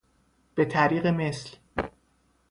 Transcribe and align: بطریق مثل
بطریق 0.57 1.05
مثل 1.07 1.57